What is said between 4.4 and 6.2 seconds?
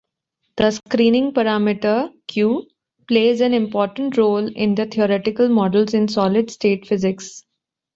in theoretical models in